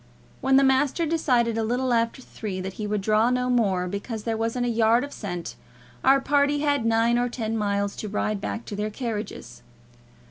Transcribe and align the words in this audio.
When 0.41 0.55
the 0.57 0.63
master 0.63 1.05
decided 1.05 1.59
a 1.59 1.63
little 1.63 1.93
after 1.93 2.23
three 2.23 2.59
that 2.59 2.73
he 2.81 2.87
would 2.87 3.01
draw 3.01 3.29
no 3.29 3.51
more, 3.51 3.87
because 3.87 4.23
there 4.23 4.35
wasn't 4.35 4.65
a 4.65 4.69
yard 4.69 5.03
of 5.03 5.13
scent, 5.13 5.53
our 6.03 6.19
party 6.19 6.61
had 6.61 6.85
nine 6.87 7.19
or 7.19 7.29
ten 7.29 7.55
miles 7.55 7.95
to 7.97 8.09
ride 8.09 8.41
back 8.41 8.65
to 8.65 8.75
their 8.75 8.89
carriages. 8.89 9.61